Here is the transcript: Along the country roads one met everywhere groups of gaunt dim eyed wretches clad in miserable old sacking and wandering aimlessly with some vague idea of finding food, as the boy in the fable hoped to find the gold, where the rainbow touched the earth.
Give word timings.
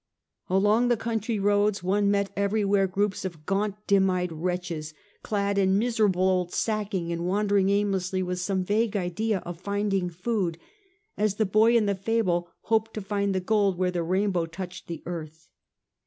Along 0.49 0.87
the 0.87 0.97
country 0.97 1.37
roads 1.37 1.83
one 1.83 2.09
met 2.09 2.31
everywhere 2.35 2.87
groups 2.87 3.23
of 3.23 3.45
gaunt 3.45 3.75
dim 3.85 4.09
eyed 4.09 4.31
wretches 4.31 4.95
clad 5.21 5.59
in 5.59 5.77
miserable 5.77 6.27
old 6.27 6.51
sacking 6.51 7.11
and 7.11 7.27
wandering 7.27 7.69
aimlessly 7.69 8.23
with 8.23 8.39
some 8.39 8.63
vague 8.63 8.97
idea 8.97 9.43
of 9.45 9.61
finding 9.61 10.09
food, 10.09 10.57
as 11.17 11.35
the 11.35 11.45
boy 11.45 11.77
in 11.77 11.85
the 11.85 11.93
fable 11.93 12.49
hoped 12.61 12.95
to 12.95 13.01
find 13.01 13.35
the 13.35 13.39
gold, 13.39 13.77
where 13.77 13.91
the 13.91 14.01
rainbow 14.01 14.47
touched 14.47 14.87
the 14.87 15.03
earth. 15.05 15.49